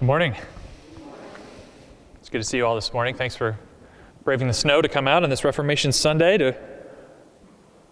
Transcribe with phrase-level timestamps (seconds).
[0.00, 0.34] Good morning.
[2.20, 3.14] It's good to see you all this morning.
[3.14, 3.58] Thanks for
[4.24, 6.56] braving the snow to come out on this Reformation Sunday to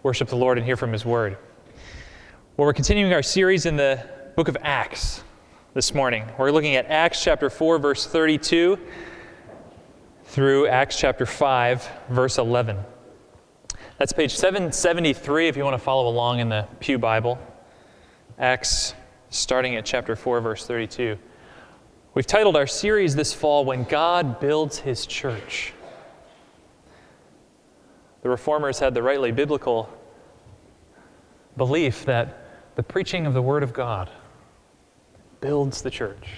[0.01, 1.37] worship the Lord and hear from His Word.
[2.57, 4.03] Well, we're continuing our series in the
[4.35, 5.21] book of Acts
[5.75, 6.25] this morning.
[6.39, 8.79] We're looking at Acts chapter 4, verse 32
[10.23, 12.79] through Acts chapter 5, verse 11.
[13.99, 17.37] That's page 773 if you want to follow along in the Pew Bible.
[18.39, 18.95] Acts
[19.29, 21.19] starting at chapter 4, verse 32.
[22.15, 25.73] We've titled our series this fall, When God Builds His Church.
[28.23, 29.87] The Reformers had the rightly biblical
[31.55, 34.09] belief that the preaching of the Word of God
[35.39, 36.29] builds the church,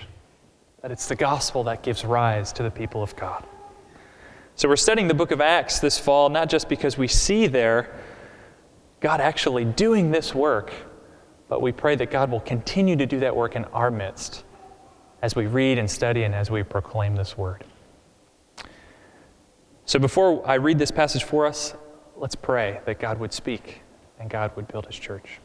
[0.81, 3.45] that it's the gospel that gives rise to the people of God.
[4.55, 7.97] So we're studying the book of Acts this fall, not just because we see there
[8.99, 10.73] God actually doing this work,
[11.47, 14.43] but we pray that God will continue to do that work in our midst
[15.21, 17.63] as we read and study and as we proclaim this word.
[19.85, 21.75] So before I read this passage for us,
[22.15, 23.81] let's pray that God would speak
[24.19, 25.39] and God would build his church.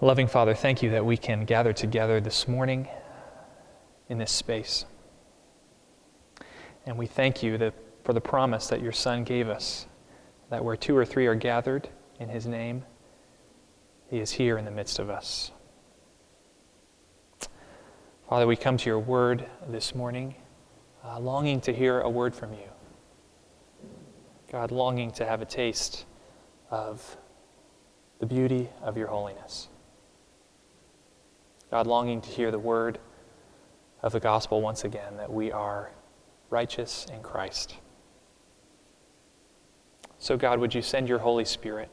[0.00, 2.88] Loving Father, thank you that we can gather together this morning
[4.08, 4.84] in this space.
[6.86, 9.86] And we thank you that, for the promise that your Son gave us
[10.50, 11.88] that where two or three are gathered
[12.20, 12.84] in his name,
[14.08, 15.50] he is here in the midst of us.
[18.28, 20.34] Father, we come to your word this morning,
[21.04, 22.68] uh, longing to hear a word from you.
[24.50, 26.06] God, longing to have a taste
[26.70, 27.16] of
[28.18, 29.68] the beauty of your holiness.
[31.70, 32.98] God, longing to hear the word
[34.02, 35.90] of the gospel once again that we are
[36.50, 37.74] righteous in Christ.
[40.18, 41.90] So, God, would you send your Holy Spirit?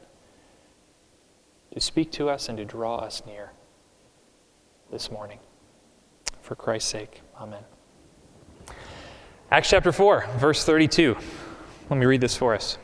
[1.72, 3.52] To speak to us and to draw us near
[4.90, 5.38] this morning.
[6.42, 7.62] For Christ's sake, amen.
[9.50, 11.16] Acts chapter 4, verse 32.
[11.88, 12.78] Let me read this for us.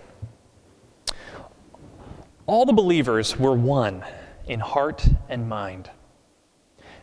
[2.46, 4.04] All the believers were one
[4.46, 5.90] in heart and mind.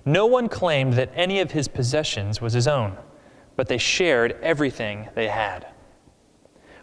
[0.06, 2.98] No one claimed that any of his possessions was his own,
[3.56, 5.68] but they shared everything they had.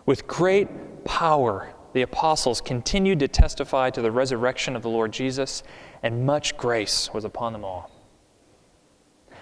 [0.07, 5.63] With great power, the apostles continued to testify to the resurrection of the Lord Jesus,
[6.03, 7.91] and much grace was upon them all.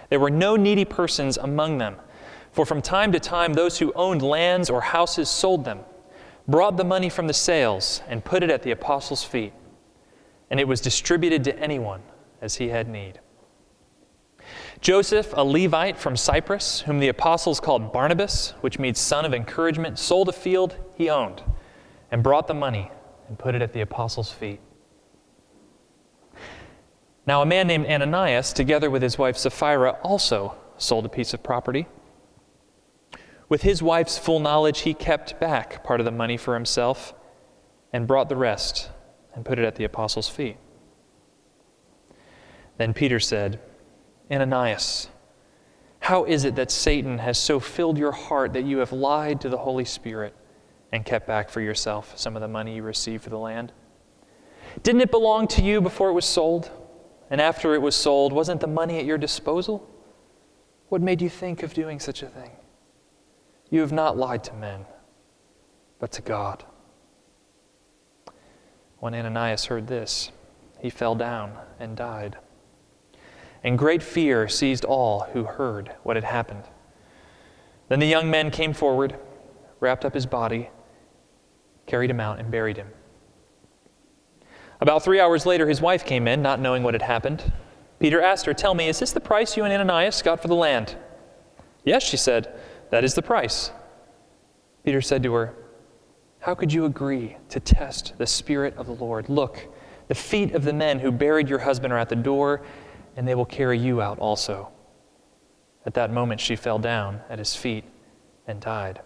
[0.09, 1.95] There were no needy persons among them,
[2.51, 5.79] for from time to time those who owned lands or houses sold them,
[6.47, 9.53] brought the money from the sales, and put it at the apostles' feet,
[10.49, 12.01] and it was distributed to anyone
[12.41, 13.19] as he had need.
[14.81, 19.97] Joseph, a Levite from Cyprus, whom the apostles called Barnabas, which means son of encouragement,
[19.97, 21.43] sold a field he owned
[22.11, 22.91] and brought the money
[23.27, 24.59] and put it at the apostles' feet.
[27.25, 31.41] Now, a man named Ananias, together with his wife Sapphira, also sold a piece of
[31.41, 31.87] property.
[33.47, 37.13] With his wife's full knowledge, he kept back part of the money for himself
[37.93, 38.89] and brought the rest
[39.33, 40.57] and put it at the apostles' feet.
[42.77, 43.59] Then Peter said,
[44.31, 45.09] Ananias,
[45.99, 49.49] how is it that Satan has so filled your heart that you have lied to
[49.49, 50.35] the Holy Spirit
[50.91, 53.71] and kept back for yourself some of the money you received for the land?
[54.83, 56.69] Didn't it belong to you before it was sold?
[57.29, 59.87] And after it was sold, wasn't the money at your disposal?
[60.89, 62.51] What made you think of doing such a thing?
[63.69, 64.85] You have not lied to men,
[65.99, 66.65] but to God.
[68.99, 70.31] When Ananias heard this,
[70.79, 72.37] he fell down and died.
[73.63, 76.63] And great fear seized all who heard what had happened.
[77.87, 79.15] Then the young men came forward,
[79.79, 80.69] wrapped up his body,
[81.91, 82.87] carried him out, and buried him.
[84.79, 87.51] About three hours later, his wife came in, not knowing what had happened.
[87.99, 90.55] Peter asked her, Tell me, is this the price you and Ananias got for the
[90.55, 90.95] land?
[91.83, 92.57] Yes, she said,
[92.91, 93.71] That is the price.
[94.85, 95.53] Peter said to her,
[96.39, 99.27] How could you agree to test the Spirit of the Lord?
[99.27, 99.67] Look,
[100.07, 102.61] the feet of the men who buried your husband are at the door,
[103.17, 104.71] and they will carry you out also.
[105.85, 107.83] At that moment, she fell down at his feet
[108.47, 109.01] and died.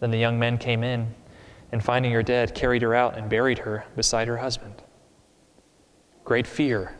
[0.00, 1.14] Then the young men came in
[1.72, 4.82] and finding her dead, carried her out and buried her beside her husband.
[6.24, 6.96] Great fear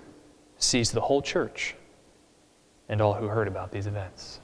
[0.59, 1.75] seized the whole church
[2.89, 4.41] and all who heard about these events.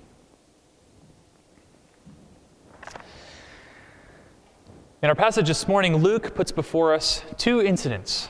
[5.02, 8.28] In our passage this morning, Luke puts before us two incidents,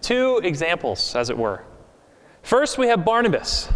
[0.00, 1.64] two examples, as it were.
[2.42, 3.68] First, we have Barnabas.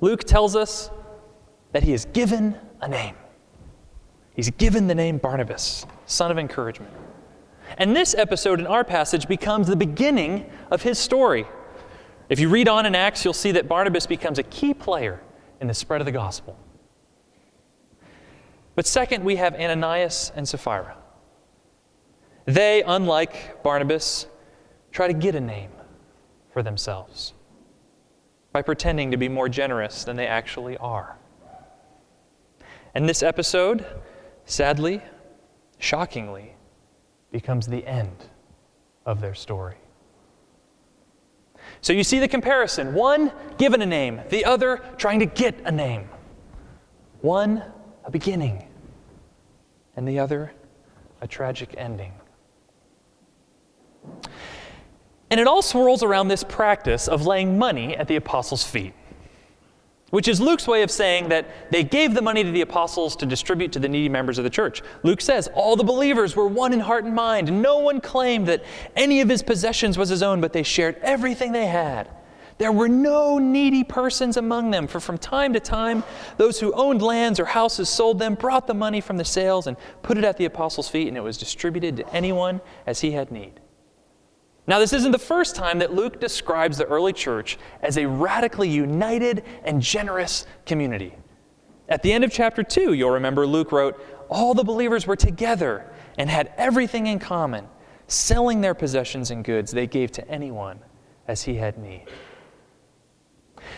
[0.00, 0.90] Luke tells us
[1.72, 3.16] that he is given a name.
[4.34, 6.92] He's given the name Barnabas, son of encouragement.
[7.78, 11.46] And this episode in our passage becomes the beginning of his story.
[12.28, 15.20] If you read on in Acts, you'll see that Barnabas becomes a key player
[15.60, 16.58] in the spread of the gospel.
[18.74, 20.96] But second, we have Ananias and Sapphira.
[22.44, 24.26] They, unlike Barnabas,
[24.90, 25.70] try to get a name
[26.52, 27.34] for themselves
[28.52, 31.16] by pretending to be more generous than they actually are.
[32.94, 33.84] And this episode,
[34.46, 35.02] sadly,
[35.78, 36.54] shockingly,
[37.32, 38.24] becomes the end
[39.06, 39.76] of their story.
[41.80, 45.72] So you see the comparison one given a name, the other trying to get a
[45.72, 46.08] name.
[47.20, 47.62] One,
[48.04, 48.68] a beginning,
[49.96, 50.52] and the other,
[51.20, 52.12] a tragic ending.
[55.30, 58.94] And it all swirls around this practice of laying money at the apostles' feet,
[60.14, 63.26] which is Luke's way of saying that they gave the money to the apostles to
[63.26, 64.80] distribute to the needy members of the church.
[65.02, 67.50] Luke says all the believers were one in heart and mind.
[67.60, 68.62] No one claimed that
[68.94, 72.08] any of his possessions was his own, but they shared everything they had.
[72.58, 76.04] There were no needy persons among them, for from time to time,
[76.36, 79.76] those who owned lands or houses sold them, brought the money from the sales, and
[80.04, 83.32] put it at the apostles' feet, and it was distributed to anyone as he had
[83.32, 83.58] need.
[84.66, 88.68] Now, this isn't the first time that Luke describes the early church as a radically
[88.68, 91.14] united and generous community.
[91.88, 95.84] At the end of chapter 2, you'll remember Luke wrote, All the believers were together
[96.16, 97.68] and had everything in common.
[98.06, 100.78] Selling their possessions and goods, they gave to anyone
[101.28, 102.06] as he had need.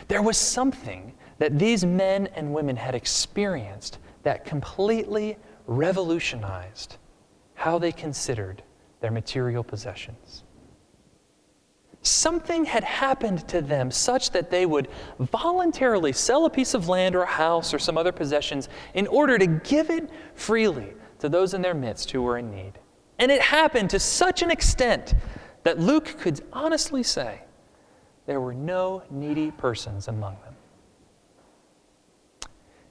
[0.09, 5.37] There was something that these men and women had experienced that completely
[5.67, 6.97] revolutionized
[7.55, 8.63] how they considered
[9.01, 10.45] their material possessions.
[12.07, 14.87] Something had happened to them such that they would
[15.19, 19.37] voluntarily sell a piece of land or a house or some other possessions in order
[19.39, 22.75] to give it freely to those in their midst who were in need.
[23.19, 25.15] And it happened to such an extent
[25.65, 27.41] that Luke could honestly say
[28.27, 30.55] there were no needy persons among them.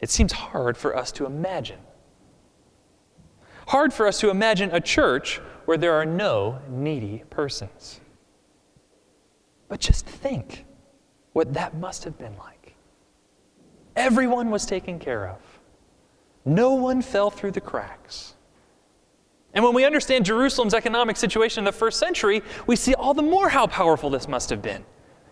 [0.01, 1.79] It seems hard for us to imagine.
[3.67, 8.01] Hard for us to imagine a church where there are no needy persons.
[9.67, 10.65] But just think
[11.33, 12.75] what that must have been like.
[13.95, 15.39] Everyone was taken care of,
[16.43, 18.35] no one fell through the cracks.
[19.53, 23.21] And when we understand Jerusalem's economic situation in the first century, we see all the
[23.21, 24.83] more how powerful this must have been.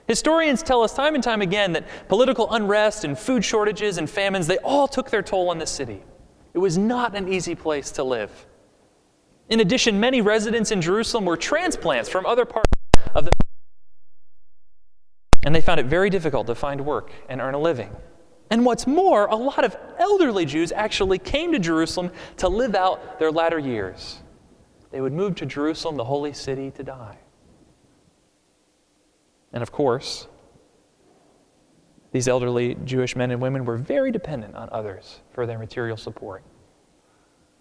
[0.08, 4.48] Historians tell us time and time again that political unrest and food shortages and famines,
[4.48, 6.02] they all took their toll on the city.
[6.54, 8.46] It was not an easy place to live.
[9.50, 12.72] In addition, many residents in Jerusalem were transplants from other parts
[13.14, 13.32] of the
[15.46, 17.96] and they found it very difficult to find work and earn a living.
[18.50, 23.20] And what's more, a lot of elderly Jews actually came to Jerusalem to live out
[23.20, 24.20] their latter years.
[24.92, 27.18] They would move to Jerusalem, the holy city, to die.
[29.52, 30.28] And of course,
[32.12, 36.44] these elderly Jewish men and women were very dependent on others for their material support.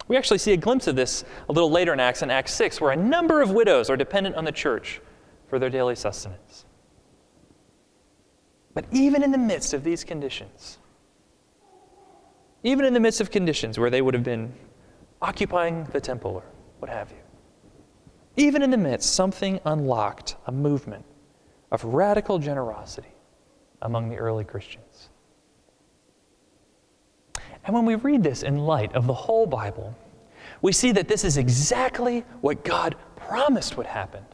[0.08, 2.80] We actually see a glimpse of this a little later in Acts, in Acts 6,
[2.80, 5.00] where a number of widows are dependent on the church
[5.48, 6.66] for their daily sustenance.
[8.74, 10.78] But even in the midst of these conditions,
[12.62, 14.52] even in the midst of conditions where they would have been
[15.20, 16.44] occupying the temple or
[16.78, 17.16] what have you,
[18.36, 21.04] even in the midst, something unlocked a movement
[21.70, 23.12] of radical generosity
[23.82, 25.10] among the early Christians.
[27.64, 29.94] And when we read this in light of the whole Bible,
[30.62, 34.24] we see that this is exactly what God promised would happen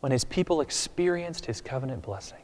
[0.00, 2.41] when his people experienced his covenant blessing.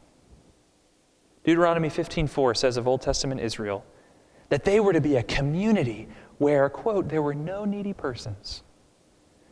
[1.44, 3.84] Deuteronomy 15:4 says of Old Testament Israel
[4.48, 8.62] that they were to be a community where, quote, there were no needy persons.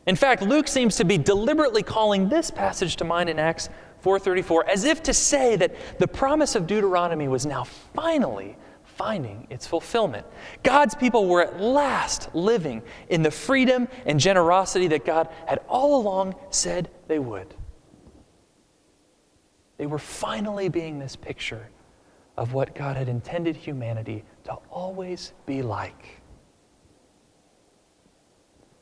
[0.05, 3.69] In fact, Luke seems to be deliberately calling this passage to mind in Acts
[4.03, 9.67] 4:34 as if to say that the promise of Deuteronomy was now finally finding its
[9.67, 10.25] fulfillment.
[10.63, 16.01] God's people were at last living in the freedom and generosity that God had all
[16.01, 17.53] along said they would.
[19.77, 21.69] They were finally being this picture
[22.37, 26.21] of what God had intended humanity to always be like.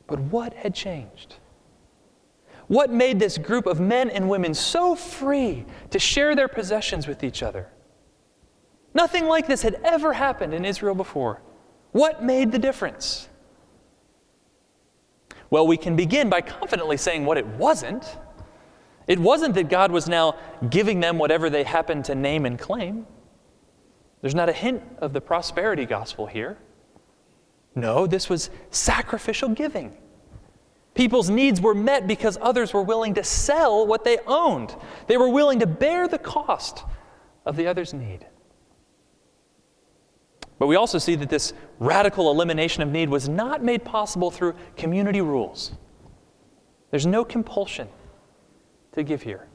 [0.06, 1.36] But what had changed?
[2.68, 7.24] What made this group of men and women so free to share their possessions with
[7.24, 7.68] each other?
[8.94, 11.40] Nothing like this had ever happened in Israel before.
[11.92, 13.28] What made the difference?
[15.48, 18.16] Well, we can begin by confidently saying what it wasn't.
[19.06, 20.36] It wasn't that God was now
[20.68, 23.06] giving them whatever they happened to name and claim.
[24.26, 26.58] There's not a hint of the prosperity gospel here.
[27.76, 29.96] No, this was sacrificial giving.
[30.94, 34.74] People's needs were met because others were willing to sell what they owned.
[35.06, 36.82] They were willing to bear the cost
[37.44, 38.26] of the other's need.
[40.58, 44.56] But we also see that this radical elimination of need was not made possible through
[44.76, 45.70] community rules.
[46.90, 47.86] There's no compulsion
[48.90, 49.46] to give here.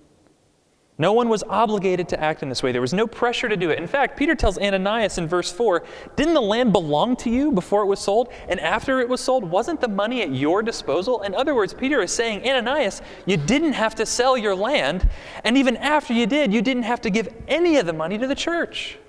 [1.01, 2.71] No one was obligated to act in this way.
[2.71, 3.79] There was no pressure to do it.
[3.79, 5.83] In fact, Peter tells Ananias in verse 4
[6.15, 8.31] Didn't the land belong to you before it was sold?
[8.47, 11.23] And after it was sold, wasn't the money at your disposal?
[11.23, 15.09] In other words, Peter is saying, Ananias, you didn't have to sell your land.
[15.43, 18.27] And even after you did, you didn't have to give any of the money to
[18.27, 18.99] the church.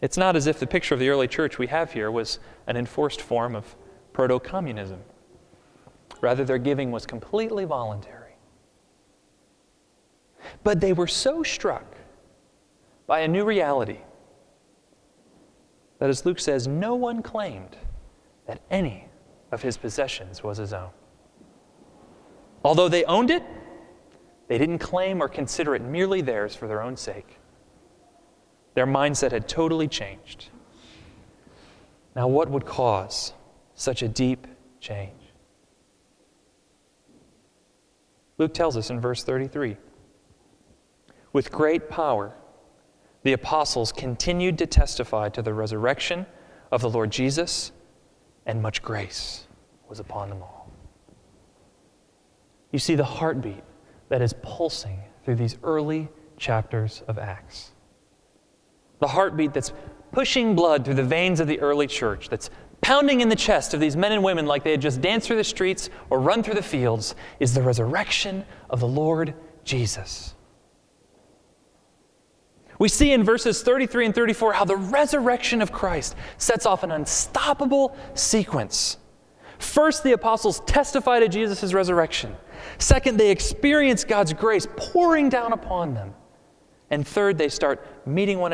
[0.00, 2.78] It's not as if the picture of the early church we have here was an
[2.78, 3.76] enforced form of
[4.14, 5.00] proto communism.
[6.22, 8.21] Rather, their giving was completely voluntary.
[10.64, 11.96] But they were so struck
[13.06, 13.98] by a new reality
[15.98, 17.76] that, as Luke says, no one claimed
[18.46, 19.08] that any
[19.50, 20.90] of his possessions was his own.
[22.64, 23.42] Although they owned it,
[24.48, 27.38] they didn't claim or consider it merely theirs for their own sake.
[28.74, 30.48] Their mindset had totally changed.
[32.14, 33.32] Now, what would cause
[33.74, 34.46] such a deep
[34.80, 35.12] change?
[38.38, 39.76] Luke tells us in verse 33
[41.32, 42.34] with great power,
[43.22, 46.26] the apostles continued to testify to the resurrection
[46.70, 47.72] of the Lord Jesus,
[48.46, 49.46] and much grace
[49.88, 50.70] was upon them all.
[52.72, 53.62] You see the heartbeat
[54.08, 57.72] that is pulsing through these early chapters of Acts.
[58.98, 59.72] The heartbeat that's
[60.10, 63.80] pushing blood through the veins of the early church, that's pounding in the chest of
[63.80, 66.54] these men and women like they had just danced through the streets or run through
[66.54, 69.34] the fields, is the resurrection of the Lord
[69.64, 70.31] Jesus.
[72.82, 76.90] We see in verses 33 and 34 how the resurrection of Christ sets off an
[76.90, 78.96] unstoppable sequence.
[79.60, 82.34] First, the apostles testify to Jesus' resurrection.
[82.78, 86.12] Second, they experience God's grace pouring down upon them.
[86.90, 88.52] And third, they start meeting one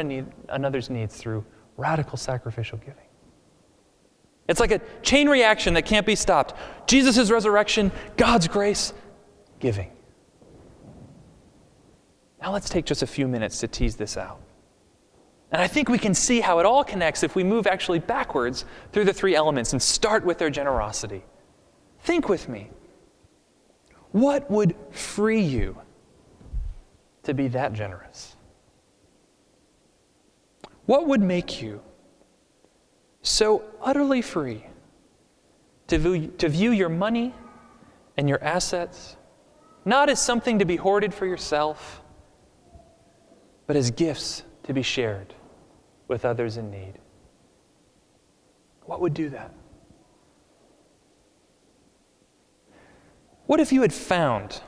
[0.50, 1.42] another's needs through
[1.78, 3.06] radical sacrificial giving.
[4.46, 6.54] It's like a chain reaction that can't be stopped.
[6.86, 8.92] Jesus' resurrection, God's grace,
[9.58, 9.90] giving.
[12.40, 14.40] Now let's take just a few minutes to tease this out.
[15.50, 18.64] And I think we can see how it all connects if we move actually backwards
[18.92, 21.24] through the three elements and start with their generosity.
[22.00, 22.70] Think with me.
[24.12, 25.78] What would free you
[27.22, 28.36] to be that generous?
[30.86, 31.82] What would make you
[33.22, 34.64] so utterly free
[35.88, 37.34] to view, to view your money
[38.16, 39.16] and your assets
[39.84, 42.02] not as something to be hoarded for yourself?
[43.68, 45.34] But as gifts to be shared
[46.08, 46.94] with others in need.
[48.86, 49.52] What would do that?
[53.46, 54.62] What if you had found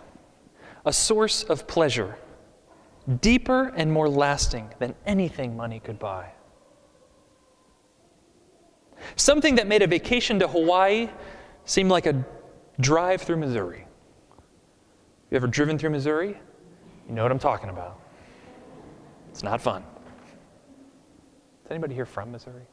[0.85, 2.16] a source of pleasure
[3.23, 6.33] deeper and more lasting than anything money could buy?
[9.16, 11.09] Something that made a vacation to Hawaii
[11.64, 12.23] seem like a
[12.78, 13.87] drive through Missouri.
[15.30, 16.38] You ever driven through Missouri?
[17.09, 17.99] You know what I'm talking about.
[19.31, 19.83] It's not fun.
[21.65, 22.67] Is anybody here from Missouri?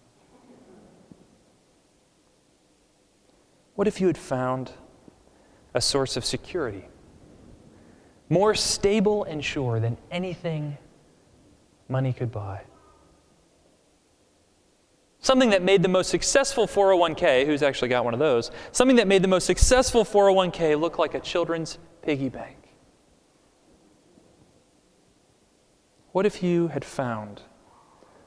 [3.76, 4.72] What if you had found
[5.74, 6.86] a source of security
[8.30, 10.78] more stable and sure than anything
[11.88, 12.62] money could buy?
[15.20, 19.08] Something that made the most successful 401k, who's actually got one of those, something that
[19.08, 22.67] made the most successful 401k look like a children's piggy bank.
[26.18, 27.44] What if you had found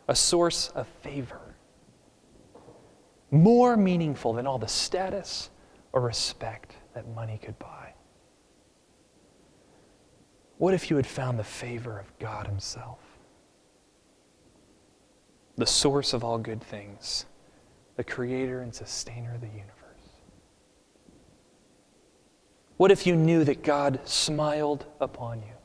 [0.07, 1.41] a source of favor
[3.33, 5.51] more meaningful than all the status
[5.93, 7.95] or respect that money could buy?
[10.59, 13.01] What if you had found the favor of God Himself,
[15.57, 17.27] the source of all good things,
[17.97, 19.75] the creator and sustainer of the universe?
[22.77, 25.60] What if you knew that God smiled upon you?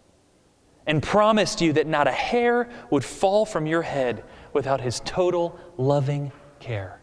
[0.87, 4.23] And promised you that not a hair would fall from your head
[4.53, 7.01] without his total loving care?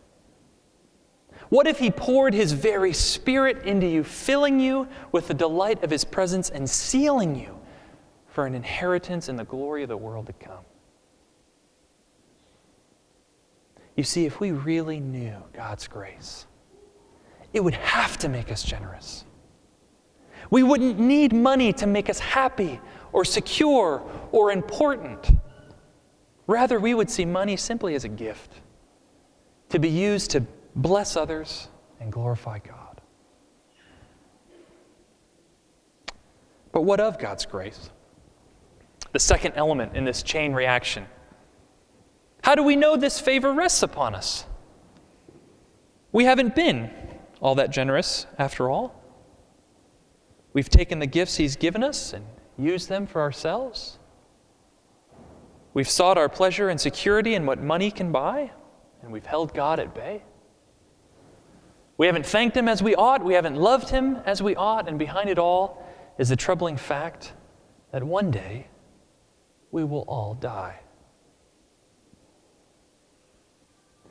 [1.48, 5.90] What if he poured his very spirit into you, filling you with the delight of
[5.90, 7.58] his presence and sealing you
[8.28, 10.64] for an inheritance in the glory of the world to come?
[13.96, 16.46] You see, if we really knew God's grace,
[17.52, 19.26] it would have to make us generous.
[20.50, 22.80] We wouldn't need money to make us happy
[23.12, 25.31] or secure or important.
[26.47, 28.61] Rather, we would see money simply as a gift
[29.69, 30.45] to be used to
[30.76, 31.69] bless others
[32.00, 33.00] and glorify God.
[36.73, 37.90] But what of God's grace?
[39.12, 41.07] The second element in this chain reaction.
[42.42, 44.47] How do we know this favor rests upon us?
[46.12, 46.90] We haven't been
[47.40, 48.95] all that generous, after all.
[50.52, 52.25] We've taken the gifts He's given us and
[52.59, 53.99] used them for ourselves.
[55.75, 58.50] We've sought our pleasure and security in what money can buy,
[59.02, 60.23] and we've held God at bay.
[61.97, 64.99] We haven't thanked Him as we ought, we haven't loved Him as we ought, and
[64.99, 65.87] behind it all
[66.18, 67.32] is the troubling fact
[67.90, 68.66] that one day
[69.71, 70.78] we will all die.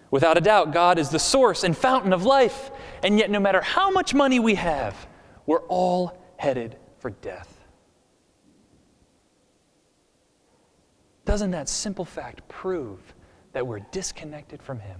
[0.10, 2.70] Without a doubt, God is the source and fountain of life,
[3.02, 5.08] and yet, no matter how much money we have,
[5.46, 7.61] we're all headed for death.
[11.32, 13.00] Doesn't that simple fact prove
[13.54, 15.00] that we're disconnected from Him?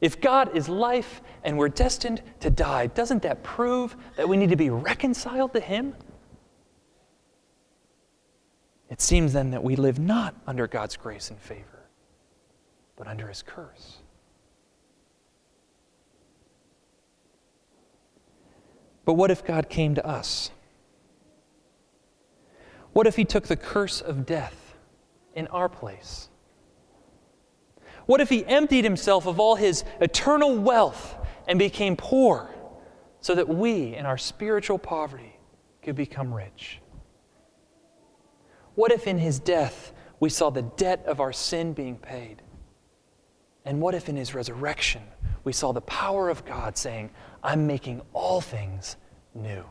[0.00, 4.50] If God is life and we're destined to die, doesn't that prove that we need
[4.50, 5.96] to be reconciled to Him?
[8.88, 11.88] It seems then that we live not under God's grace and favor,
[12.94, 13.96] but under His curse.
[19.04, 20.52] But what if God came to us?
[22.92, 24.66] What if He took the curse of death
[25.38, 26.28] in our place?
[28.06, 31.14] What if He emptied Himself of all His eternal wealth
[31.46, 32.50] and became poor
[33.20, 35.38] so that we, in our spiritual poverty,
[35.82, 36.80] could become rich?
[38.74, 42.42] What if in His death we saw the debt of our sin being paid?
[43.64, 45.02] And what if in His resurrection
[45.44, 47.10] we saw the power of God saying,
[47.42, 48.96] I'm making all things
[49.34, 49.64] new.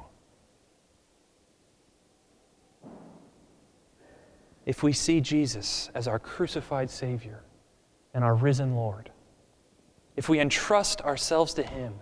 [4.67, 7.41] If we see Jesus as our crucified Savior
[8.13, 9.09] and our risen Lord,
[10.17, 11.93] if we entrust ourselves to Him,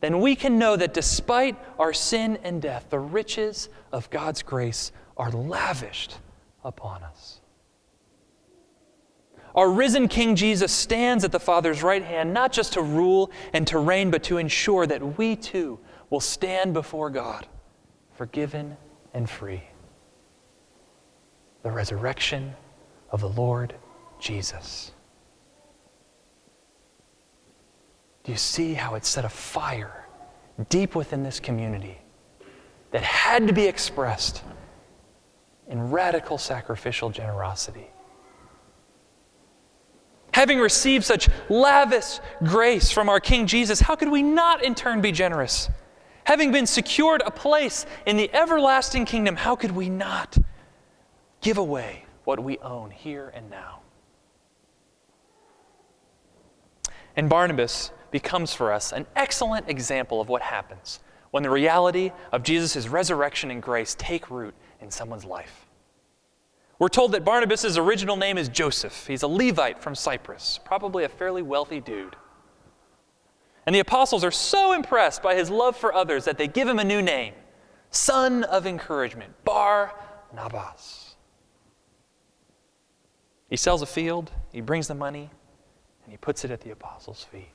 [0.00, 4.90] then we can know that despite our sin and death, the riches of God's grace
[5.16, 6.18] are lavished
[6.64, 7.40] upon us.
[9.54, 13.64] Our risen King Jesus stands at the Father's right hand, not just to rule and
[13.68, 15.78] to reign, but to ensure that we too
[16.10, 17.46] will stand before God,
[18.14, 18.76] forgiven
[19.14, 19.62] and free.
[21.62, 22.54] The resurrection
[23.10, 23.74] of the Lord
[24.18, 24.92] Jesus.
[28.24, 30.06] Do you see how it set a fire
[30.68, 31.98] deep within this community
[32.92, 34.42] that had to be expressed
[35.68, 37.88] in radical sacrificial generosity?
[40.34, 45.00] Having received such lavish grace from our King Jesus, how could we not in turn
[45.00, 45.68] be generous?
[46.24, 50.38] Having been secured a place in the everlasting kingdom, how could we not
[51.42, 53.80] give away what we own here and now?
[57.14, 61.00] And Barnabas becomes for us an excellent example of what happens
[61.30, 65.66] when the reality of Jesus' resurrection and grace take root in someone's life.
[66.78, 69.06] We're told that Barnabas' original name is Joseph.
[69.06, 72.16] He's a Levite from Cyprus, probably a fairly wealthy dude.
[73.66, 76.78] And the apostles are so impressed by his love for others that they give him
[76.78, 77.34] a new name
[77.90, 79.94] Son of Encouragement, Bar
[80.34, 81.01] Nabas.
[83.52, 85.28] He sells a field, he brings the money,
[86.04, 87.50] and he puts it at the apostles' feet.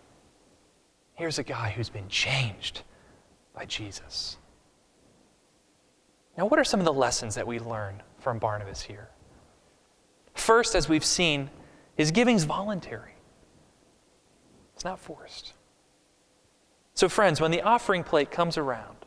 [1.15, 2.83] Here's a guy who's been changed
[3.51, 4.37] by Jesus.
[6.37, 9.09] Now, what are some of the lessons that we learn from Barnabas here?
[10.35, 11.49] First, as we've seen,
[11.95, 13.15] his giving's voluntary.
[14.75, 15.53] It's not forced.
[16.93, 18.97] So, friends, when the offering plate comes around,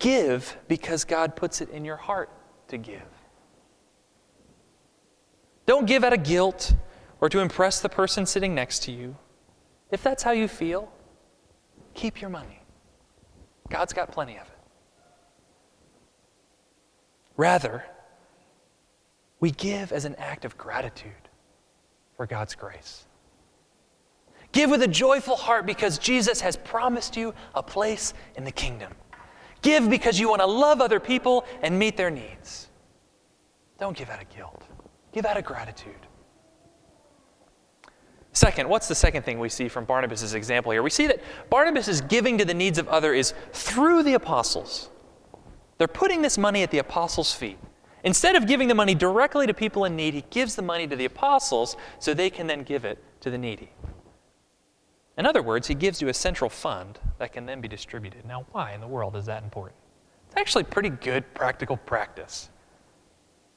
[0.00, 2.28] give because God puts it in your heart
[2.66, 3.17] to give.
[5.68, 6.74] Don't give out of guilt
[7.20, 9.14] or to impress the person sitting next to you.
[9.90, 10.90] If that's how you feel,
[11.92, 12.62] keep your money.
[13.68, 14.58] God's got plenty of it.
[17.36, 17.84] Rather,
[19.40, 21.12] we give as an act of gratitude
[22.16, 23.04] for God's grace.
[24.52, 28.94] Give with a joyful heart because Jesus has promised you a place in the kingdom.
[29.60, 32.68] Give because you want to love other people and meet their needs.
[33.78, 34.64] Don't give out of guilt,
[35.12, 36.06] give out of gratitude.
[38.32, 40.82] Second, what's the second thing we see from Barnabas' example here?
[40.82, 44.90] We see that Barnabas' giving to the needs of others is through the apostles.
[45.78, 47.58] They're putting this money at the apostles' feet.
[48.04, 50.94] Instead of giving the money directly to people in need, he gives the money to
[50.94, 53.72] the apostles so they can then give it to the needy.
[55.16, 58.24] In other words, he gives you a central fund that can then be distributed.
[58.24, 59.76] Now, why in the world is that important?
[60.28, 62.50] It's actually pretty good practical practice.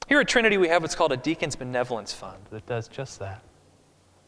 [0.08, 3.42] Here at Trinity, we have what's called a Deacon's Benevolence Fund that does just that.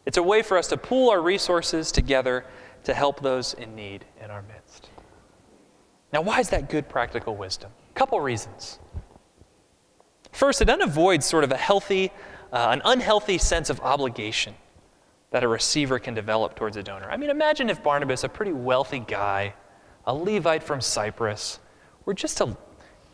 [0.07, 2.45] It's a way for us to pool our resources together
[2.85, 4.89] to help those in need in our midst.
[6.13, 7.71] Now, why is that good practical wisdom?
[7.91, 8.79] A couple reasons.
[10.33, 12.11] First, it unavoids sort of a healthy,
[12.53, 14.55] uh, an unhealthy sense of obligation
[15.31, 17.11] that a receiver can develop towards a donor.
[17.11, 19.55] I mean, imagine if Barnabas, a pretty wealthy guy,
[20.07, 21.59] a Levite from Cyprus,
[22.05, 22.57] were just to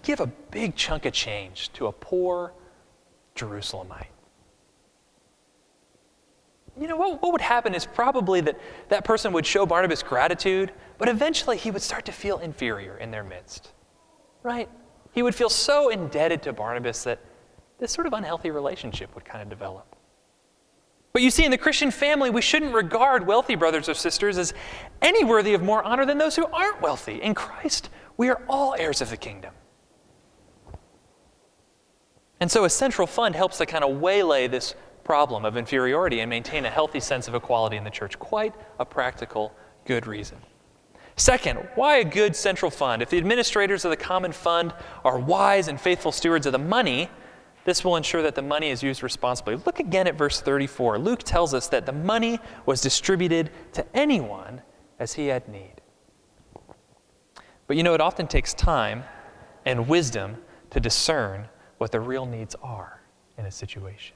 [0.02, 2.52] give a big chunk of change to a poor
[3.34, 4.06] Jerusalemite.
[6.78, 8.58] You know, what, what would happen is probably that
[8.88, 13.10] that person would show Barnabas gratitude, but eventually he would start to feel inferior in
[13.10, 13.72] their midst.
[14.42, 14.68] Right?
[15.12, 17.18] He would feel so indebted to Barnabas that
[17.78, 19.96] this sort of unhealthy relationship would kind of develop.
[21.12, 24.54] But you see, in the Christian family, we shouldn't regard wealthy brothers or sisters as
[25.02, 27.20] any worthy of more honor than those who aren't wealthy.
[27.20, 29.52] In Christ, we are all heirs of the kingdom.
[32.40, 34.74] And so a central fund helps to kind of waylay this
[35.04, 38.18] problem of inferiority and maintain a healthy sense of equality in the church.
[38.18, 40.38] Quite a practical, good reason.
[41.16, 43.02] Second, why a good central fund?
[43.02, 44.72] If the administrators of the common fund
[45.04, 47.10] are wise and faithful stewards of the money,
[47.64, 49.56] this will ensure that the money is used responsibly.
[49.56, 50.98] Look again at verse 34.
[50.98, 54.62] Luke tells us that the money was distributed to anyone
[54.98, 55.74] as he had need.
[57.66, 59.04] But you know, it often takes time
[59.66, 60.38] and wisdom
[60.70, 61.48] to discern
[61.80, 63.00] what the real needs are
[63.38, 64.14] in a situation.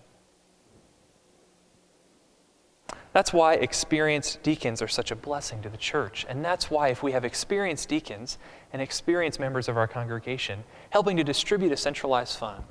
[3.15, 6.27] That's why experienced deacons are such a blessing to the church.
[6.29, 8.37] And that's why, if we have experienced deacons
[8.75, 12.65] and experienced members of our congregation helping to distribute a centralized fund,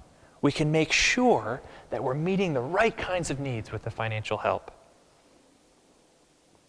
[0.43, 4.37] we can make sure that we're meeting the right kinds of needs with the financial
[4.37, 4.69] help.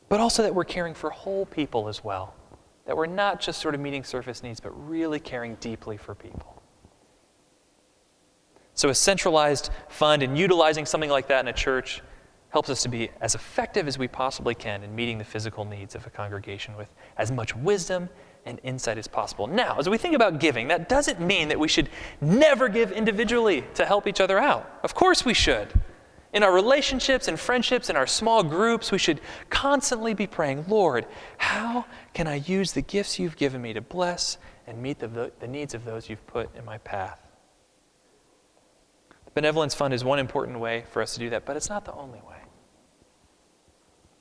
[0.08, 2.32] But also that we're caring for whole people as well.
[2.87, 6.62] That we're not just sort of meeting surface needs, but really caring deeply for people.
[8.74, 12.02] So, a centralized fund and utilizing something like that in a church
[12.54, 15.94] helps us to be as effective as we possibly can in meeting the physical needs
[15.94, 18.08] of a congregation with as much wisdom
[18.46, 19.46] and insight as possible.
[19.46, 21.88] Now, as we think about giving, that doesn't mean that we should
[22.20, 24.78] never give individually to help each other out.
[24.82, 25.68] Of course, we should.
[26.32, 31.06] In our relationships and friendships, in our small groups, we should constantly be praying, Lord,
[31.38, 35.46] how can I use the gifts you've given me to bless and meet the, the
[35.46, 37.23] needs of those you've put in my path?
[39.35, 41.92] Benevolence Fund is one important way for us to do that, but it's not the
[41.92, 42.35] only way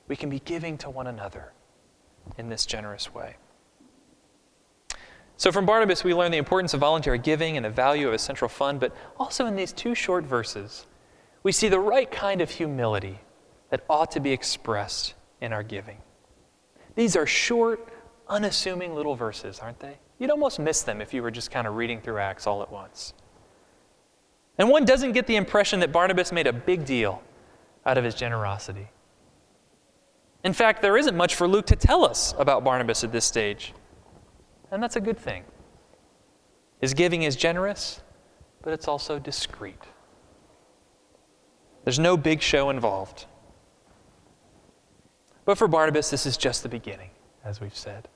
[0.08, 1.52] we can be giving to one another
[2.36, 3.36] in this generous way.
[5.36, 8.18] So, from Barnabas, we learn the importance of voluntary giving and the value of a
[8.18, 10.86] central fund, but also in these two short verses,
[11.42, 13.20] we see the right kind of humility
[13.70, 15.98] that ought to be expressed in our giving.
[16.94, 17.88] These are short,
[18.28, 19.98] unassuming little verses, aren't they?
[20.18, 22.70] You'd almost miss them if you were just kind of reading through Acts all at
[22.70, 23.14] once.
[24.58, 27.22] And one doesn't get the impression that Barnabas made a big deal
[27.84, 28.88] out of his generosity.
[30.44, 33.72] In fact, there isn't much for Luke to tell us about Barnabas at this stage.
[34.70, 35.44] And that's a good thing.
[36.80, 38.02] His giving is generous,
[38.62, 39.80] but it's also discreet.
[41.84, 43.26] There's no big show involved.
[45.44, 47.10] But for Barnabas, this is just the beginning,
[47.44, 48.08] as we've said.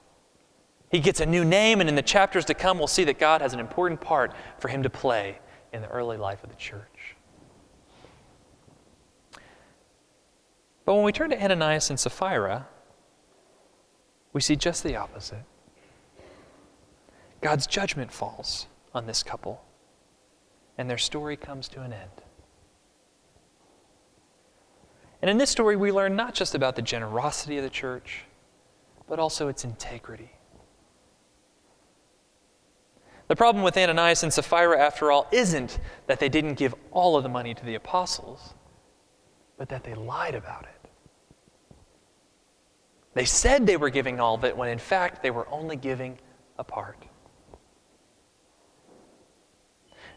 [0.90, 3.42] He gets a new name, and in the chapters to come, we'll see that God
[3.42, 5.38] has an important part for him to play
[5.72, 7.16] in the early life of the church.
[10.84, 12.66] But when we turn to Ananias and Sapphira,
[14.32, 15.44] we see just the opposite.
[17.40, 19.62] God's judgment falls on this couple,
[20.78, 22.10] and their story comes to an end.
[25.20, 28.24] And in this story, we learn not just about the generosity of the church,
[29.08, 30.30] but also its integrity.
[33.28, 37.22] The problem with Ananias and Sapphira, after all, isn't that they didn't give all of
[37.22, 38.54] the money to the apostles,
[39.58, 40.90] but that they lied about it.
[43.12, 46.18] They said they were giving all of it when in fact they were only giving
[46.58, 47.04] a part.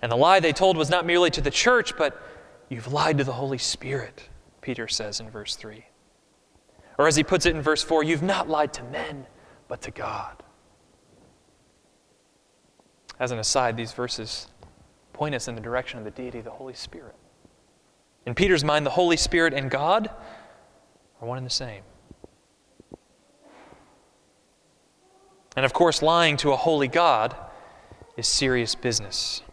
[0.01, 2.19] And the lie they told was not merely to the church, but
[2.69, 4.29] you've lied to the Holy Spirit,
[4.61, 5.85] Peter says in verse 3.
[6.97, 9.25] Or as he puts it in verse 4, you've not lied to men,
[9.67, 10.40] but to God.
[13.21, 14.47] As an aside, these verses
[15.13, 17.13] point us in the direction of the deity the Holy Spirit.
[18.25, 20.09] In Peter's mind, the Holy Spirit and God
[21.21, 21.83] are one and the same.
[25.55, 27.35] And of course, lying to a holy God
[28.17, 29.43] is serious business.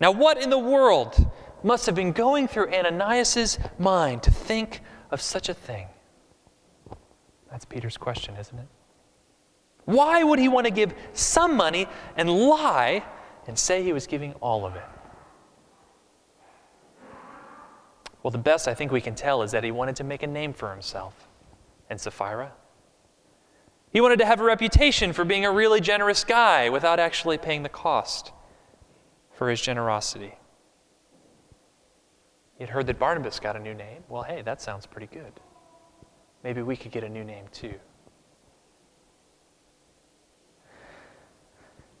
[0.00, 1.30] Now, what in the world
[1.62, 5.88] must have been going through Ananias' mind to think of such a thing?
[7.50, 8.68] That's Peter's question, isn't it?
[9.86, 13.04] Why would he want to give some money and lie
[13.46, 14.84] and say he was giving all of it?
[18.22, 20.26] Well, the best I think we can tell is that he wanted to make a
[20.26, 21.28] name for himself.
[21.88, 22.52] And Sapphira?
[23.92, 27.62] He wanted to have a reputation for being a really generous guy without actually paying
[27.62, 28.32] the cost
[29.30, 30.34] for his generosity.
[32.56, 34.02] He had heard that Barnabas got a new name.
[34.08, 35.32] Well, hey, that sounds pretty good.
[36.42, 37.74] Maybe we could get a new name too.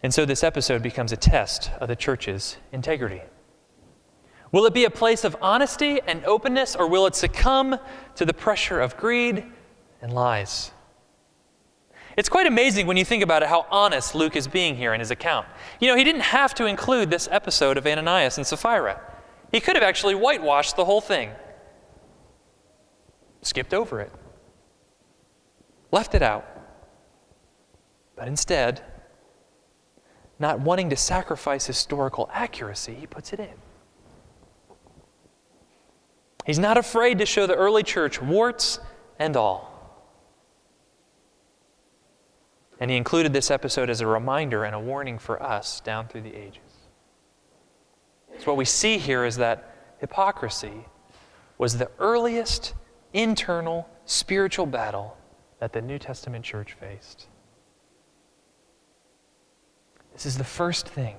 [0.02, 3.22] And so this episode becomes a test of the church's integrity.
[4.52, 7.78] Will it be a place of honesty and openness, or will it succumb
[8.14, 9.44] to the pressure of greed
[10.00, 10.70] and lies?
[12.16, 15.00] It's quite amazing when you think about it how honest Luke is being here in
[15.00, 15.46] his account.
[15.80, 19.00] You know, he didn't have to include this episode of Ananias and Sapphira.
[19.52, 21.30] He could have actually whitewashed the whole thing,
[23.42, 24.12] skipped over it,
[25.92, 26.46] left it out.
[28.16, 28.82] But instead,
[30.38, 33.54] not wanting to sacrifice historical accuracy, he puts it in.
[36.44, 38.78] He's not afraid to show the early church warts
[39.18, 39.72] and all.
[42.78, 46.20] And he included this episode as a reminder and a warning for us down through
[46.20, 46.60] the ages.
[48.38, 50.84] So, what we see here is that hypocrisy
[51.56, 52.74] was the earliest
[53.14, 55.16] internal spiritual battle
[55.58, 57.28] that the New Testament church faced.
[60.16, 61.14] This is the first thing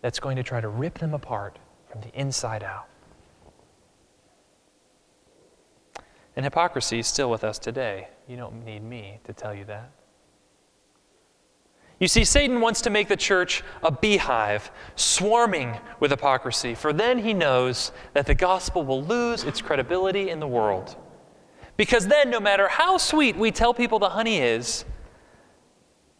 [0.00, 1.58] that's going to try to rip them apart
[1.90, 2.86] from the inside out.
[6.36, 8.10] And hypocrisy is still with us today.
[8.28, 9.90] You don't need me to tell you that.
[11.98, 17.18] You see, Satan wants to make the church a beehive, swarming with hypocrisy, for then
[17.18, 20.94] he knows that the gospel will lose its credibility in the world.
[21.76, 24.84] Because then, no matter how sweet we tell people the honey is,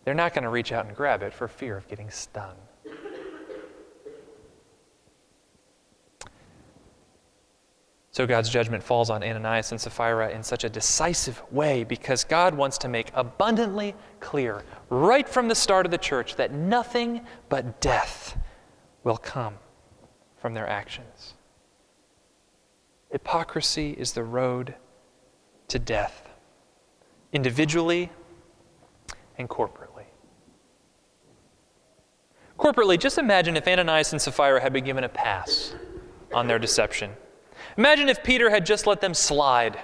[0.07, 2.55] they're not going to reach out and grab it for fear of getting stung.
[8.13, 12.55] So God's judgment falls on Ananias and Sapphira in such a decisive way because God
[12.55, 17.81] wants to make abundantly clear right from the start of the church that nothing but
[17.81, 18.39] death
[19.03, 19.55] will come
[20.37, 21.35] from their actions.
[23.11, 24.77] Hypocrisy is the road
[25.67, 26.29] to death,
[27.33, 28.11] individually
[29.37, 29.86] and corporately.
[32.59, 35.75] Corporately, just imagine if Ananias and Sapphira had been given a pass
[36.33, 37.13] on their deception.
[37.77, 39.79] Imagine if Peter had just let them slide.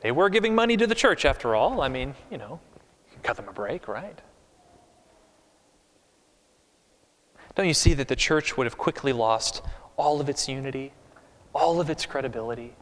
[0.00, 1.80] They were giving money to the church, after all.
[1.80, 2.60] I mean, you know,
[3.22, 4.18] cut them a break, right?
[7.54, 9.62] Don't you see that the church would have quickly lost
[9.96, 10.92] all of its unity,
[11.54, 12.74] all of its credibility?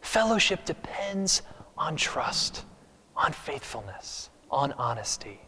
[0.00, 1.42] Fellowship depends
[1.78, 2.64] on trust,
[3.16, 5.40] on faithfulness, on honesty.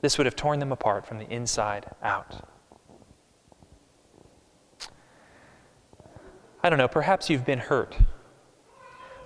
[0.00, 2.48] This would have torn them apart from the inside out.
[6.62, 7.96] I don't know, perhaps you've been hurt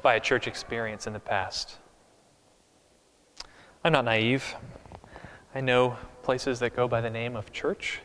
[0.02, 1.78] by a church experience in the past.
[3.84, 4.54] I'm not naive.
[5.54, 8.00] I know places that go by the name of church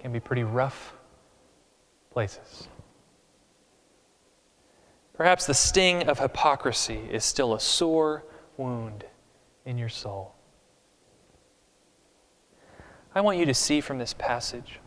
[0.00, 0.94] can be pretty rough
[2.10, 2.68] places.
[5.14, 8.24] Perhaps the sting of hypocrisy is still a sore
[8.56, 9.04] wound
[9.64, 10.34] in your soul.
[13.14, 14.80] I want you to see from this passage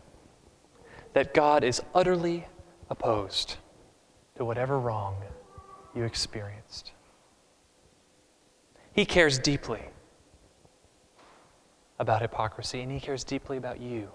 [1.12, 2.46] that God is utterly
[2.90, 3.56] opposed
[4.36, 5.16] to whatever wrong
[5.94, 6.92] you experienced.
[8.92, 9.82] He cares deeply
[11.98, 14.10] about hypocrisy, and He cares deeply about you.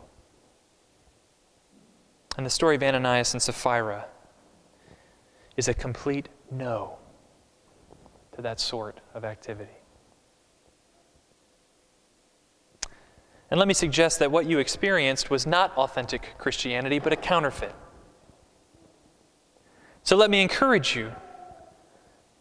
[2.37, 4.05] And the story of Ananias and Sapphira
[5.57, 6.97] is a complete no
[8.35, 9.80] to that sort of activity.
[13.51, 17.75] And let me suggest that what you experienced was not authentic Christianity, but a counterfeit.
[20.03, 21.11] So let me encourage you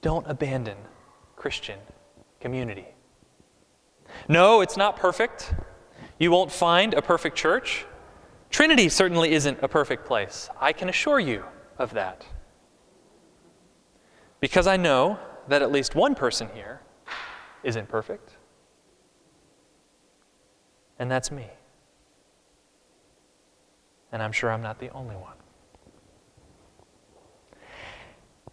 [0.03, 0.79] don't abandon
[1.35, 1.81] Christian
[2.41, 2.87] community.
[4.29, 5.53] No, it's not perfect.
[6.19, 7.87] You won't find a perfect church.
[8.49, 10.49] Trinity certainly isn't a perfect place.
[10.61, 11.45] I can assure you
[11.77, 12.25] of that.
[14.39, 15.19] Because I know
[15.49, 16.81] that at least one person here
[17.63, 18.37] isn't perfect,
[21.01, 21.47] and that's me.
[24.13, 25.35] And I'm sure I'm not the only one.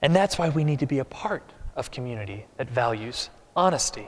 [0.01, 4.07] And that's why we need to be a part of community that values honesty.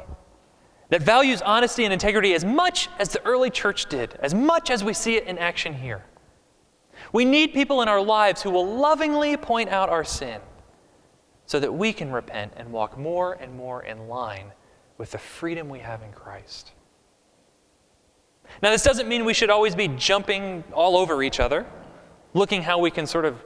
[0.87, 4.83] That values honesty and integrity as much as the early church did, as much as
[4.83, 6.05] we see it in action here.
[7.11, 10.39] We need people in our lives who will lovingly point out our sin
[11.45, 14.53] so that we can repent and walk more and more in line
[14.97, 16.71] with the freedom we have in Christ.
[18.61, 21.65] Now, this doesn't mean we should always be jumping all over each other,
[22.33, 23.41] looking how we can sort of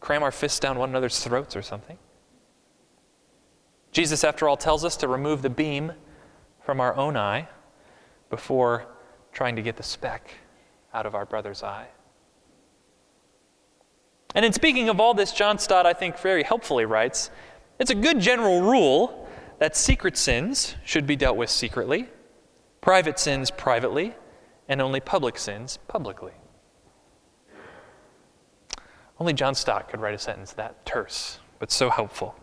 [0.00, 1.96] cram our fists down one another's throats or something.
[3.92, 5.92] Jesus, after all, tells us to remove the beam
[6.60, 7.48] from our own eye
[8.30, 8.86] before
[9.32, 10.34] trying to get the speck
[10.92, 11.86] out of our brother's eye.
[14.34, 17.30] And in speaking of all this, John Stott, I think, very helpfully writes
[17.78, 19.28] it's a good general rule
[19.58, 22.08] that secret sins should be dealt with secretly,
[22.82, 24.14] private sins privately,
[24.68, 26.32] and only public sins publicly.
[29.18, 32.34] Only John Stott could write a sentence that terse, but so helpful.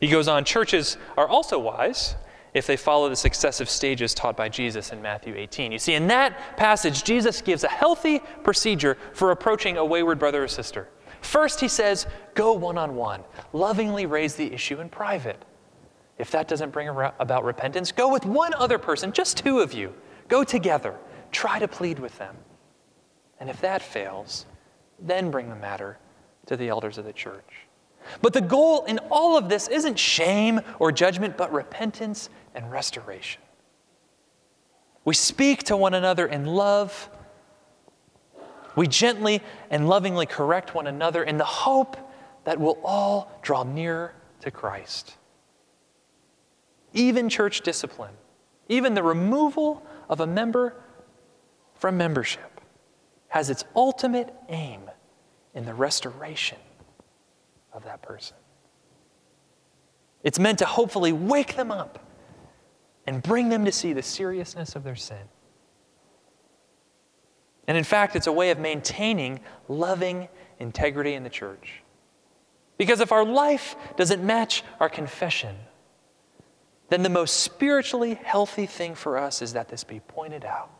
[0.00, 2.16] He goes on churches are also wise
[2.54, 5.72] if they follow the successive stages taught by Jesus in Matthew 18.
[5.72, 10.42] You see, in that passage, Jesus gives a healthy procedure for approaching a wayward brother
[10.42, 10.88] or sister.
[11.20, 15.40] First, he says, go one on one, lovingly raise the issue in private.
[16.22, 19.92] If that doesn't bring about repentance, go with one other person, just two of you.
[20.28, 20.94] Go together.
[21.32, 22.36] Try to plead with them.
[23.40, 24.46] And if that fails,
[25.00, 25.98] then bring the matter
[26.46, 27.66] to the elders of the church.
[28.20, 33.42] But the goal in all of this isn't shame or judgment, but repentance and restoration.
[35.04, 37.10] We speak to one another in love.
[38.76, 41.96] We gently and lovingly correct one another in the hope
[42.44, 45.16] that we'll all draw nearer to Christ.
[46.94, 48.14] Even church discipline,
[48.68, 50.76] even the removal of a member
[51.74, 52.60] from membership,
[53.28, 54.90] has its ultimate aim
[55.54, 56.58] in the restoration
[57.72, 58.36] of that person.
[60.22, 61.98] It's meant to hopefully wake them up
[63.06, 65.28] and bring them to see the seriousness of their sin.
[67.66, 70.28] And in fact, it's a way of maintaining loving
[70.58, 71.82] integrity in the church.
[72.76, 75.56] Because if our life doesn't match our confession,
[76.92, 80.70] then the most spiritually healthy thing for us is that this be pointed out.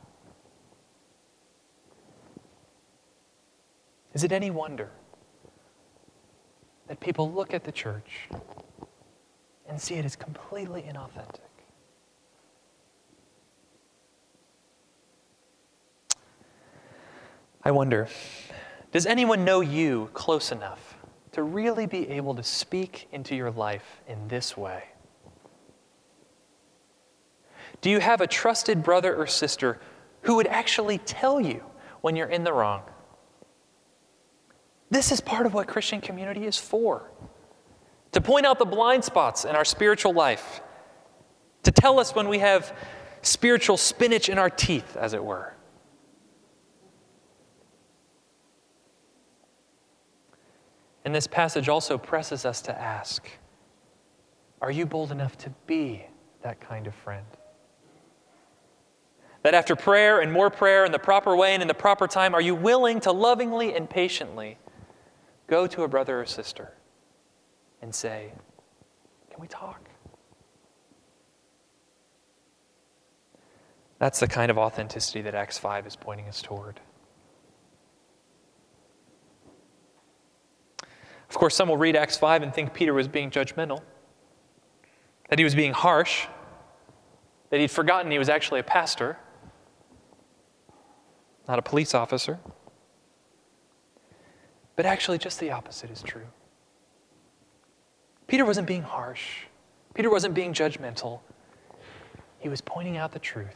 [4.13, 4.91] Is it any wonder
[6.87, 8.29] that people look at the church
[9.67, 11.49] and see it as completely inauthentic?
[17.65, 18.09] I wonder,
[18.91, 20.95] does anyone know you close enough
[21.31, 24.92] to really be able to speak into your life in this way?
[27.83, 29.79] Do you have a trusted brother or sister
[30.23, 31.63] who would actually tell you
[32.01, 32.83] when you're in the wrong?
[34.89, 37.11] This is part of what Christian community is for
[38.13, 40.61] to point out the blind spots in our spiritual life,
[41.63, 42.77] to tell us when we have
[43.23, 45.55] spiritual spinach in our teeth, as it were.
[51.05, 53.27] And this passage also presses us to ask
[54.61, 56.05] Are you bold enough to be
[56.43, 57.27] that kind of friend?
[59.43, 62.35] That after prayer and more prayer in the proper way and in the proper time,
[62.35, 64.59] are you willing to lovingly and patiently
[65.49, 66.73] go to a brother or sister
[67.81, 68.33] and say,
[69.31, 69.89] Can we talk?
[73.99, 76.81] That's the kind of authenticity that Acts 5 is pointing us toward.
[81.29, 83.81] Of course, some will read Acts 5 and think Peter was being judgmental,
[85.29, 86.27] that he was being harsh,
[87.51, 89.19] that he'd forgotten he was actually a pastor,
[91.49, 92.39] not a police officer.
[94.77, 96.27] But actually, just the opposite is true.
[98.27, 99.45] Peter wasn't being harsh,
[99.95, 101.21] Peter wasn't being judgmental.
[102.39, 103.55] He was pointing out the truth.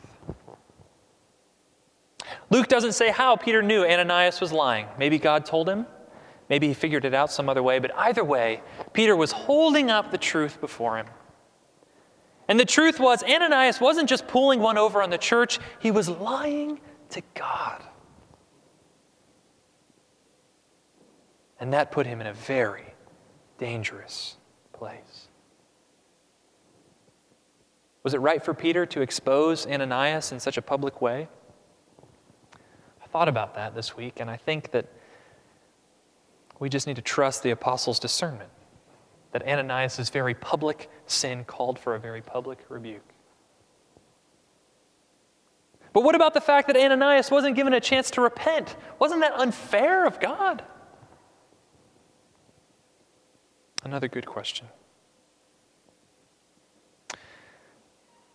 [2.51, 4.87] Luke doesn't say how Peter knew Ananias was lying.
[4.97, 5.87] Maybe God told him.
[6.49, 10.13] Maybe he figured it out some other way, but either way, Peter was holding up
[10.13, 11.07] the truth before him.
[12.49, 16.09] And the truth was, Ananias wasn't just pulling one over on the church, he was
[16.09, 17.83] lying to God.
[21.59, 22.95] And that put him in a very
[23.59, 24.37] dangerous
[24.73, 25.29] place.
[28.03, 31.29] Was it right for Peter to expose Ananias in such a public way?
[33.03, 34.87] I thought about that this week, and I think that
[36.59, 38.51] we just need to trust the apostles' discernment
[39.33, 43.16] that Ananias' very public sin called for a very public rebuke.
[45.97, 48.77] But what about the fact that Ananias wasn't given a chance to repent?
[48.99, 50.63] Wasn't that unfair of God?
[53.83, 54.67] Another good question.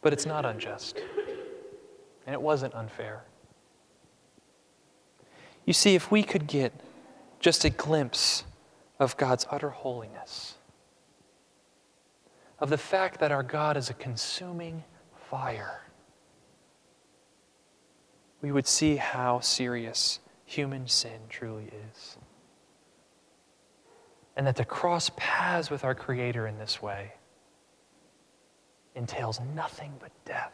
[0.01, 1.03] But it's not unjust,
[2.25, 3.25] and it wasn't unfair.
[5.63, 6.73] You see, if we could get
[7.39, 8.43] just a glimpse
[8.97, 10.55] of God's utter holiness,
[12.57, 14.83] of the fact that our God is a consuming
[15.29, 15.81] fire,
[18.41, 22.17] we would see how serious human sin truly is.
[24.35, 27.13] And that to cross paths with our Creator in this way
[28.95, 30.53] entails nothing but death.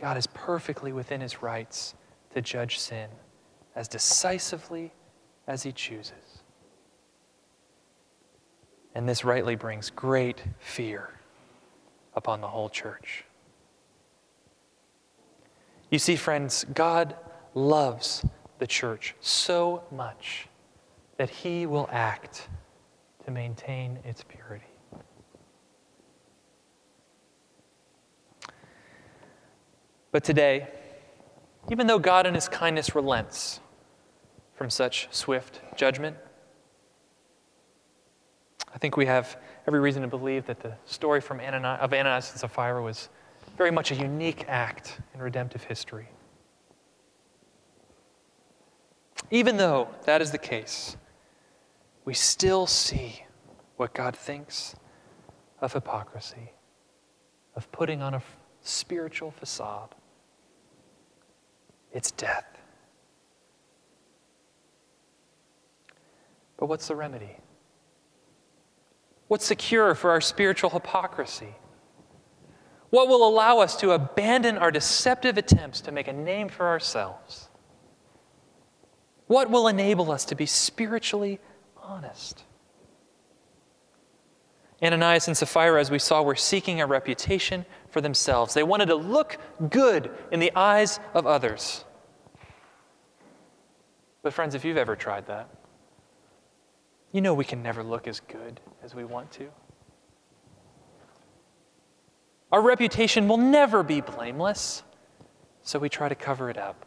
[0.00, 1.94] God is perfectly within his rights
[2.34, 3.08] to judge sin
[3.76, 4.92] as decisively
[5.46, 6.42] as he chooses.
[8.94, 11.10] And this rightly brings great fear
[12.14, 13.24] upon the whole church.
[15.94, 17.14] You see, friends, God
[17.54, 18.26] loves
[18.58, 20.48] the church so much
[21.18, 22.48] that he will act
[23.24, 24.64] to maintain its purity.
[30.10, 30.66] But today,
[31.70, 33.60] even though God in his kindness relents
[34.56, 36.16] from such swift judgment,
[38.74, 39.36] I think we have
[39.68, 43.10] every reason to believe that the story from Ananias, of Ananias and Sapphira was
[43.56, 46.08] very much a unique act in redemptive history.
[49.30, 50.96] Even though that is the case,
[52.04, 53.24] we still see
[53.76, 54.76] what God thinks
[55.60, 56.52] of hypocrisy,
[57.56, 58.22] of putting on a
[58.60, 59.94] spiritual facade.
[61.92, 62.46] It's death.
[66.56, 67.36] But what's the remedy?
[69.28, 71.54] What's the cure for our spiritual hypocrisy?
[72.94, 77.48] What will allow us to abandon our deceptive attempts to make a name for ourselves?
[79.26, 81.40] What will enable us to be spiritually
[81.76, 82.44] honest?
[84.80, 88.54] Ananias and Sapphira, as we saw, were seeking a reputation for themselves.
[88.54, 89.38] They wanted to look
[89.70, 91.84] good in the eyes of others.
[94.22, 95.48] But, friends, if you've ever tried that,
[97.10, 99.50] you know we can never look as good as we want to.
[102.54, 104.84] Our reputation will never be blameless,
[105.64, 106.86] so we try to cover it up.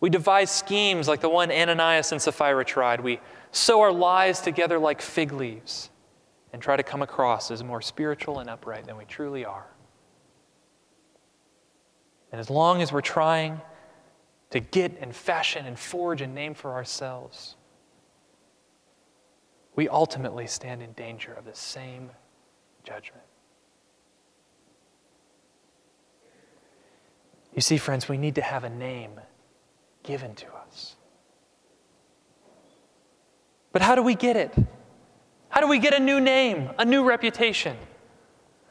[0.00, 3.00] We devise schemes like the one Ananias and Sapphira tried.
[3.00, 3.20] We
[3.52, 5.88] sew our lies together like fig leaves
[6.52, 9.70] and try to come across as more spiritual and upright than we truly are.
[12.32, 13.62] And as long as we're trying
[14.50, 17.56] to get and fashion and forge a name for ourselves,
[19.74, 22.10] we ultimately stand in danger of the same
[22.84, 23.24] judgment.
[27.54, 29.20] You see, friends, we need to have a name
[30.02, 30.96] given to us.
[33.72, 34.54] But how do we get it?
[35.48, 37.76] How do we get a new name, a new reputation?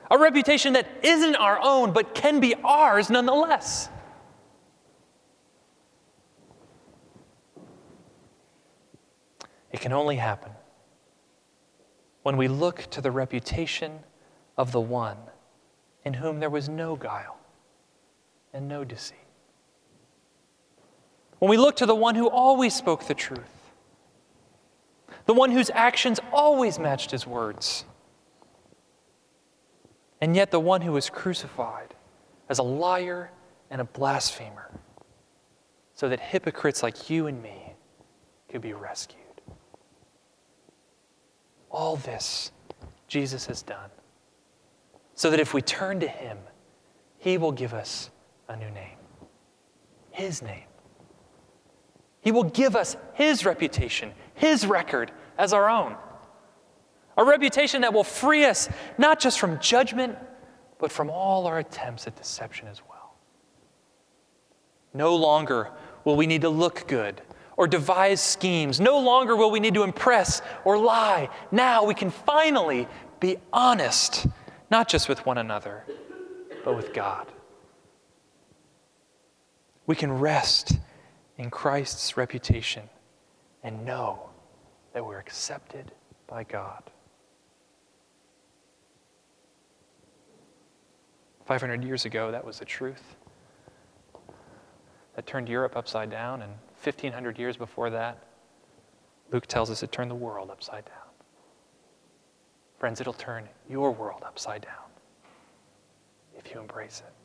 [0.10, 3.90] A reputation that isn't our own, but can be ours nonetheless.
[9.72, 10.52] It can only happen
[12.24, 14.00] when we look to the reputation
[14.58, 15.18] of the one
[16.04, 17.38] in whom there was no guile
[18.54, 19.18] and no deceit.
[21.40, 23.72] When we look to the one who always spoke the truth,
[25.26, 27.86] the one whose actions always matched his words,
[30.20, 31.96] and yet the one who was crucified
[32.50, 33.32] as a liar
[33.70, 34.70] and a blasphemer,
[35.96, 37.74] so that hypocrites like you and me
[38.50, 39.20] could be rescued.
[41.72, 42.52] All this
[43.08, 43.90] Jesus has done,
[45.16, 46.38] so that if we turn to him,
[47.18, 48.10] he will give us
[48.52, 48.98] a new name.
[50.12, 50.66] His name.
[52.22, 55.96] He will give us His reputation, His record as our own.
[57.18, 60.18] A reputation that will free us not just from judgment,
[60.80, 63.16] but from all our attempts at deception as well.
[64.94, 65.70] No longer
[66.04, 67.22] will we need to look good
[67.58, 68.80] or devise schemes.
[68.80, 71.30] No longer will we need to impress or lie.
[71.52, 72.88] Now we can finally
[73.20, 74.26] be honest,
[74.70, 75.86] not just with one another,
[76.64, 77.28] but with God.
[79.92, 80.80] We can rest
[81.38, 82.84] in Christ's reputation
[83.62, 84.30] and know
[84.94, 85.92] that we're accepted
[86.28, 86.82] by God.
[91.44, 93.04] 500 years ago, that was the truth.
[95.18, 98.24] That turned Europe upside down, and 1,500 years before that,
[99.30, 101.12] Luke tells us it turned the world upside down.
[102.80, 104.88] Friends, it'll turn your world upside down
[106.38, 107.21] if you embrace it.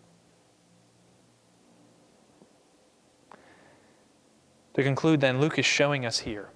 [4.76, 6.50] To conclude, then, Luke is showing us here,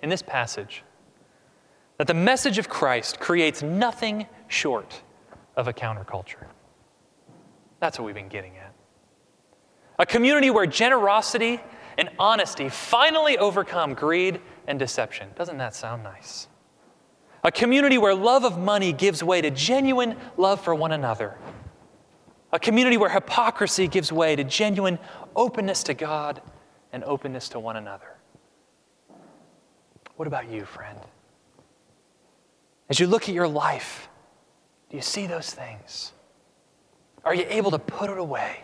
[0.00, 0.84] in this passage,
[1.98, 5.02] that the message of Christ creates nothing short
[5.56, 6.46] of a counterculture.
[7.80, 8.72] That's what we've been getting at.
[9.98, 11.60] A community where generosity
[11.98, 15.30] and honesty finally overcome greed and deception.
[15.34, 16.46] Doesn't that sound nice?
[17.42, 21.36] A community where love of money gives way to genuine love for one another.
[22.52, 25.00] A community where hypocrisy gives way to genuine
[25.34, 26.40] openness to God
[26.94, 28.14] and openness to one another.
[30.14, 30.96] What about you, friend?
[32.88, 34.08] As you look at your life,
[34.88, 36.12] do you see those things?
[37.24, 38.60] Are you able to put it away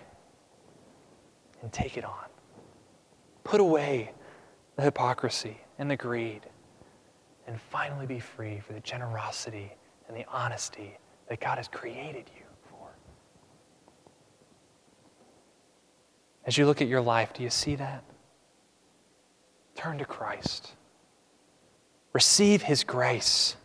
[1.61, 2.27] and take it on?
[3.43, 4.13] Put away
[4.77, 6.43] the hypocrisy and the greed
[7.49, 9.73] and finally be free for the generosity
[10.07, 10.97] and the honesty
[11.29, 12.87] that God has created you for.
[16.47, 18.05] As you look at your life, do you see that?
[19.81, 20.73] Turn to Christ.
[22.13, 23.57] Receive His grace,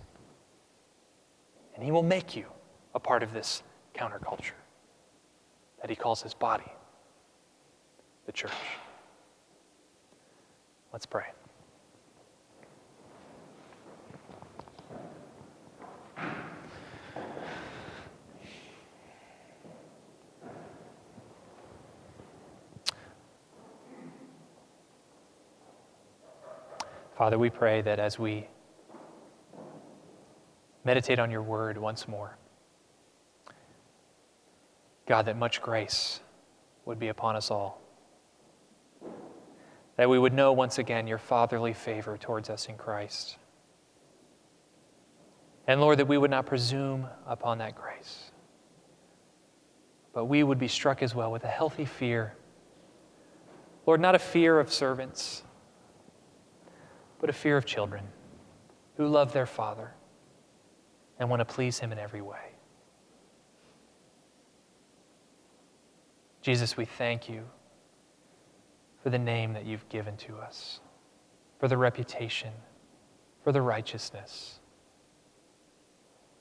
[1.76, 2.45] and He will make you
[2.93, 3.61] a part of this
[3.93, 4.55] counterculture
[5.82, 6.72] that He calls His body,
[8.28, 8.53] the church.
[10.93, 11.26] Let's pray.
[27.18, 28.45] Father, we pray that as we
[30.84, 32.38] meditate on your word once more,
[35.07, 36.20] God, that much grace
[36.84, 37.82] would be upon us all.
[39.95, 43.38] That we would know once again your fatherly favor towards us in Christ.
[45.68, 48.32] And Lord, that we would not presume upon that grace,
[50.13, 52.36] but we would be struck as well with a healthy fear.
[53.86, 55.43] Lord, not a fear of servants
[57.26, 58.03] but a fear of children
[58.97, 59.95] who love their father
[61.17, 62.51] and want to please him in every way.
[66.43, 67.45] Jesus, we thank you
[69.01, 70.82] for the name that you've given to us,
[71.57, 72.51] for the reputation,
[73.43, 74.59] for the righteousness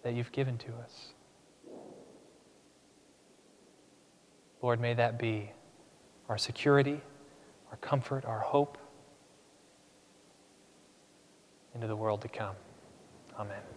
[0.03, 1.14] that you've given to us.
[4.61, 5.51] Lord, may that be
[6.28, 7.01] our security,
[7.70, 8.76] our comfort, our hope
[11.75, 12.55] into the world to come.
[13.39, 13.74] Amen.